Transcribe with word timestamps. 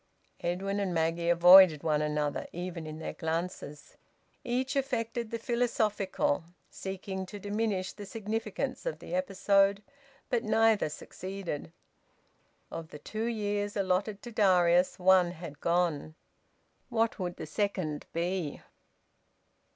Edwin 0.39 0.79
and 0.79 0.95
Maggie 0.95 1.29
avoided 1.29 1.83
one 1.83 2.01
another, 2.01 2.47
even 2.51 2.87
in 2.87 2.97
their 2.97 3.13
glances. 3.13 3.97
Each 4.43 4.75
affected 4.75 5.29
the 5.29 5.37
philosophical, 5.37 6.43
seeking 6.71 7.27
to 7.27 7.37
diminish 7.37 7.93
the 7.93 8.07
significance 8.07 8.87
of 8.87 8.97
the 8.97 9.13
episode. 9.13 9.83
But 10.27 10.43
neither 10.43 10.89
succeeded. 10.89 11.71
Of 12.71 12.87
the 12.87 12.97
two 12.97 13.25
years 13.25 13.77
allotted 13.77 14.23
to 14.23 14.31
Darius, 14.31 14.97
one 14.97 15.33
had 15.33 15.61
gone. 15.61 16.15
What 16.89 17.19
would 17.19 17.35
the 17.35 17.45
second 17.45 18.07
be? 18.11 18.59